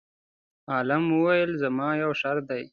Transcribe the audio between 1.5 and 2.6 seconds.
زما یو شرط